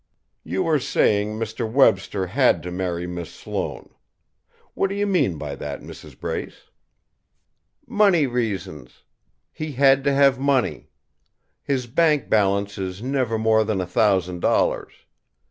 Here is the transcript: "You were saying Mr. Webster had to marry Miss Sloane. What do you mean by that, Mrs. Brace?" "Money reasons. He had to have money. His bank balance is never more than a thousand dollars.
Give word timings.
"You 0.43 0.63
were 0.63 0.79
saying 0.79 1.37
Mr. 1.37 1.71
Webster 1.71 2.25
had 2.25 2.63
to 2.63 2.71
marry 2.71 3.05
Miss 3.05 3.31
Sloane. 3.31 3.91
What 4.73 4.87
do 4.89 4.95
you 4.95 5.05
mean 5.05 5.37
by 5.37 5.53
that, 5.53 5.81
Mrs. 5.81 6.19
Brace?" 6.19 6.71
"Money 7.85 8.25
reasons. 8.25 9.03
He 9.51 9.73
had 9.73 10.03
to 10.05 10.11
have 10.11 10.39
money. 10.39 10.89
His 11.61 11.85
bank 11.85 12.29
balance 12.31 12.79
is 12.79 13.03
never 13.03 13.37
more 13.37 13.63
than 13.63 13.79
a 13.79 13.85
thousand 13.85 14.39
dollars. 14.39 14.91